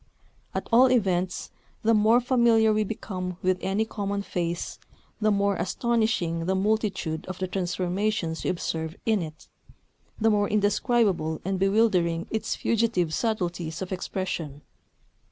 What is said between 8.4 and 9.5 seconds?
we observe in it,